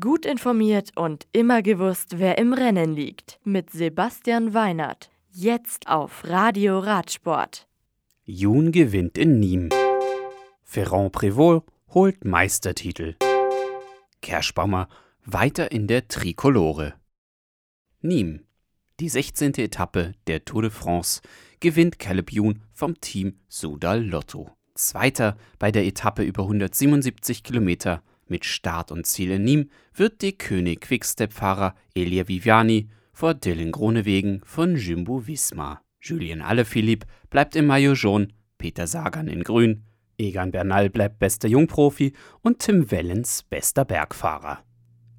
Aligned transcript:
Gut 0.00 0.24
informiert 0.24 0.92
und 0.96 1.26
immer 1.32 1.60
gewusst, 1.60 2.18
wer 2.18 2.38
im 2.38 2.54
Rennen 2.54 2.94
liegt. 2.94 3.38
Mit 3.44 3.68
Sebastian 3.68 4.54
Weinert. 4.54 5.10
Jetzt 5.30 5.88
auf 5.88 6.24
Radio 6.24 6.78
Radsport. 6.78 7.68
Jun 8.24 8.72
gewinnt 8.72 9.18
in 9.18 9.40
Nîmes. 9.40 9.74
Ferrand 10.62 11.12
Prévot 11.12 11.64
holt 11.88 12.24
Meistertitel. 12.24 13.16
Kerschbaumer 14.22 14.88
weiter 15.26 15.70
in 15.70 15.86
der 15.86 16.08
Trikolore. 16.08 16.94
Nîmes. 18.02 18.40
Die 19.00 19.10
16. 19.10 19.52
Etappe 19.58 20.14
der 20.28 20.46
Tour 20.46 20.62
de 20.62 20.70
France 20.70 21.20
gewinnt 21.60 21.98
Caleb 21.98 22.32
Youn 22.32 22.62
vom 22.72 22.98
Team 23.02 23.34
Sudal 23.48 24.02
Lotto. 24.02 24.50
Zweiter 24.74 25.36
bei 25.58 25.70
der 25.70 25.84
Etappe 25.84 26.22
über 26.22 26.44
177 26.44 27.42
Kilometer 27.42 28.02
mit 28.28 28.44
Start 28.44 28.92
und 28.92 29.06
Ziel 29.06 29.30
in 29.30 29.44
Nîmes 29.44 29.68
wird 29.94 30.22
der 30.22 30.32
König 30.32 30.80
Quickstep-Fahrer 30.82 31.74
Elia 31.94 32.28
Viviani 32.28 32.88
vor 33.12 33.34
Dylan 33.34 33.72
Gronewegen 33.72 34.42
von 34.44 34.76
Jumbo 34.76 35.26
Visma. 35.26 35.80
Julien 36.00 36.42
Alaphilippe 36.42 37.06
bleibt 37.30 37.56
im 37.56 37.66
Maillot 37.66 37.96
jaune, 37.96 38.28
Peter 38.58 38.86
Sagan 38.86 39.28
in 39.28 39.42
grün, 39.42 39.84
Egan 40.18 40.52
Bernal 40.52 40.90
bleibt 40.90 41.18
bester 41.18 41.48
Jungprofi 41.48 42.12
und 42.42 42.58
Tim 42.58 42.90
Wellens 42.90 43.42
bester 43.42 43.84
Bergfahrer. 43.84 44.62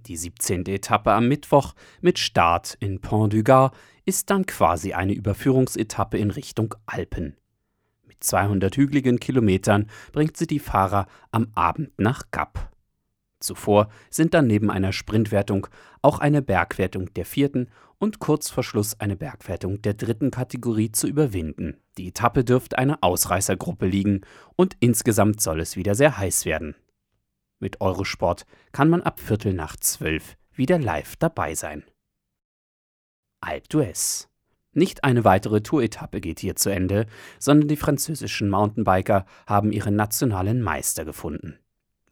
Die 0.07 0.15
17. 0.15 0.65
Etappe 0.67 1.11
am 1.11 1.27
Mittwoch 1.27 1.73
mit 2.01 2.19
Start 2.19 2.77
in 2.79 3.01
Pont 3.01 3.33
du 3.33 3.43
Gard 3.43 3.75
ist 4.05 4.29
dann 4.29 4.45
quasi 4.45 4.93
eine 4.93 5.13
Überführungsetappe 5.13 6.17
in 6.17 6.29
Richtung 6.29 6.75
Alpen. 6.85 7.35
Mit 8.05 8.23
200 8.23 8.77
hügeligen 8.77 9.19
Kilometern 9.19 9.89
bringt 10.11 10.37
sie 10.37 10.47
die 10.47 10.59
Fahrer 10.59 11.07
am 11.31 11.47
Abend 11.55 11.91
nach 11.97 12.29
Gap. 12.31 12.71
Zuvor 13.45 13.89
sind 14.09 14.33
dann 14.33 14.47
neben 14.47 14.69
einer 14.69 14.91
Sprintwertung 14.91 15.67
auch 16.01 16.19
eine 16.19 16.41
Bergwertung 16.41 17.13
der 17.13 17.25
vierten 17.25 17.69
und 17.97 18.19
kurz 18.19 18.49
vor 18.49 18.63
Schluss 18.63 18.99
eine 18.99 19.15
Bergwertung 19.15 19.81
der 19.81 19.93
dritten 19.93 20.31
Kategorie 20.31 20.91
zu 20.91 21.07
überwinden. 21.07 21.77
Die 21.97 22.09
Etappe 22.09 22.43
dürfte 22.43 22.77
eine 22.77 23.01
Ausreißergruppe 23.01 23.85
liegen 23.85 24.21
und 24.55 24.75
insgesamt 24.79 25.41
soll 25.41 25.59
es 25.59 25.75
wieder 25.75 25.95
sehr 25.95 26.17
heiß 26.17 26.45
werden. 26.45 26.75
Mit 27.59 27.81
Eurosport 27.81 28.45
kann 28.73 28.89
man 28.89 29.01
ab 29.01 29.19
Viertel 29.19 29.53
nach 29.53 29.77
zwölf 29.77 30.35
wieder 30.53 30.77
live 30.77 31.15
dabei 31.15 31.55
sein. 31.55 31.83
Alpe 33.41 33.67
d'Huez. 33.67 34.27
Nicht 34.73 35.05
eine 35.05 35.23
weitere 35.23 35.61
Tour-Etappe 35.61 36.19
geht 36.19 36.41
hier 36.41 36.57
zu 36.57 36.69
Ende, 36.69 37.05
sondern 37.39 37.69
die 37.69 37.77
französischen 37.77 38.49
Mountainbiker 38.49 39.25
haben 39.47 39.71
ihren 39.71 39.95
nationalen 39.95 40.61
Meister 40.61 41.05
gefunden. 41.05 41.57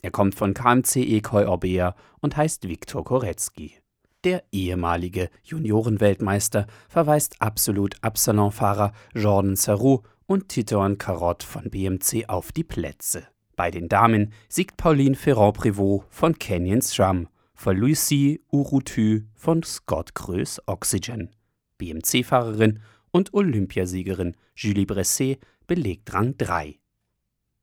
Er 0.03 0.11
kommt 0.11 0.35
von 0.35 0.53
KMC 0.53 0.97
Ekoi 0.97 1.45
Orbea 1.45 1.95
und 2.19 2.35
heißt 2.35 2.67
Viktor 2.67 3.05
Korecki. 3.05 3.77
Der 4.25 4.43
ehemalige 4.51 5.29
Juniorenweltmeister 5.43 6.67
verweist 6.89 7.41
absolut 7.41 7.95
Absalon-Fahrer 8.01 8.91
Jordan 9.15 9.55
Sarou 9.55 10.01
und 10.25 10.49
Titoan 10.49 10.97
Carotte 10.97 11.47
von 11.47 11.69
BMC 11.69 12.25
auf 12.27 12.51
die 12.51 12.65
Plätze. 12.65 13.27
Bei 13.55 13.71
den 13.71 13.87
Damen 13.87 14.33
siegt 14.49 14.75
Pauline 14.75 15.15
Ferrand-Prévot 15.15 16.03
von 16.09 16.37
Canyon 16.37 16.81
SRAM 16.81 17.29
vor 17.55 17.73
Lucie 17.73 18.41
Urutu 18.51 19.21
von 19.35 19.63
Scott 19.63 20.15
Creus 20.15 20.61
Oxygen. 20.65 21.29
BMC-Fahrerin 21.77 22.81
und 23.11 23.33
Olympiasiegerin 23.33 24.35
Julie 24.53 24.85
Bresset 24.85 25.39
belegt 25.65 26.13
Rang 26.13 26.35
3. 26.37 26.77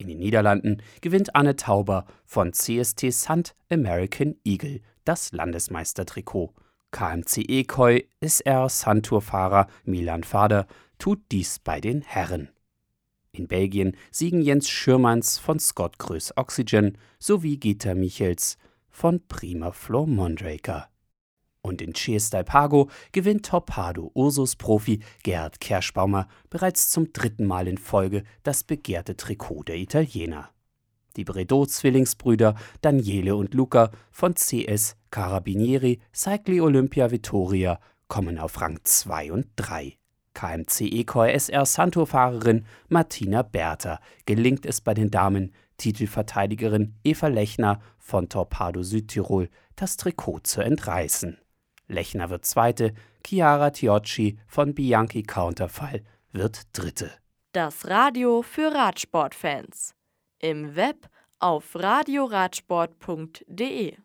In 0.01 0.09
den 0.09 0.19
Niederlanden 0.19 0.83
gewinnt 1.03 1.37
Anne 1.37 1.57
Tauber 1.57 2.07
von 2.25 2.55
CST 2.55 3.13
Sand 3.13 3.55
American 3.69 4.35
Eagle 4.45 4.81
das 5.05 5.31
Landesmeistertrikot. 5.33 6.55
KMC 6.91 7.45
Ekoi 7.47 8.07
SR 8.23 8.71
Santur-Fahrer 8.71 9.67
Milan 9.85 10.25
Fader 10.25 10.67
tut 10.99 11.21
dies 11.31 11.59
bei 11.59 11.83
den 11.83 12.01
Herren. 12.01 12.49
In 13.33 13.47
Belgien 13.47 13.95
siegen 14.11 14.41
Jens 14.41 14.71
Schürmanns 14.71 15.39
von 15.39 15.61
Scott 15.61 15.99
Größ 15.99 16.33
Oxygen 16.39 16.97
sowie 17.19 17.59
Gita 17.59 17.95
Michels 17.95 18.57
von 18.89 19.21
Prima 19.29 19.71
Floor 19.71 20.07
Mondraker. 20.07 20.89
Und 21.63 21.83
in 21.83 21.93
Pago 22.45 22.89
gewinnt 23.13 23.47
Torpado 23.47 24.11
Ursus 24.15 24.57
Profi 24.57 25.01
Gerhard 25.23 25.61
Kerschbaumer 25.61 26.27
bereits 26.49 26.89
zum 26.89 27.13
dritten 27.13 27.47
Mal 27.47 27.69
in 27.69 27.79
Folge 27.79 28.25
das 28.43 28.65
begehrte 28.65 29.17
Trikot 29.17 29.65
der 29.65 29.77
Italiener. 29.77 30.51
Die 31.17 31.25
Bredot-Zwillingsbrüder 31.25 32.55
Daniele 32.81 33.37
und 33.37 33.53
Luca 33.53 33.91
von 34.11 34.35
CS 34.35 34.97
Carabinieri 35.11 36.01
Cycli 36.15 36.61
Olympia 36.61 37.11
Vittoria 37.11 37.79
kommen 38.09 38.39
auf 38.39 38.61
Rang 38.61 38.79
2 38.83 39.33
und 39.33 39.47
3. 39.57 39.97
KMC 40.35 40.87
Ecor 40.93 41.29
SR 41.29 41.67
Santo-Fahrerin 41.67 42.65
Martina 42.89 43.43
Bertha 43.43 44.01
gelingt 44.25 44.65
es 44.65 44.81
bei 44.81 44.95
den 44.95 45.11
Damen, 45.11 45.53
Titelverteidigerin 45.77 46.95
Eva 47.05 47.27
Lechner 47.27 47.81
von 47.99 48.29
Torpado 48.29 48.83
Südtirol 48.83 49.49
das 49.77 49.97
Trikot 49.97 50.41
zu 50.41 50.61
entreißen. 50.61 51.39
Lechner 51.91 52.31
wird 52.31 52.47
Zweite, 52.47 52.95
Chiara 53.27 53.71
Tiocci 53.71 54.39
von 54.47 54.75
Bianchi 54.75 55.23
Counterfall 55.23 56.03
wird 56.33 56.63
Dritte. 56.73 57.11
Das 57.53 57.89
Radio 57.89 58.43
für 58.43 58.73
Radsportfans. 58.73 59.97
Im 60.39 60.77
Web 60.77 61.09
auf 61.39 61.75
radioradsport.de 61.75 63.97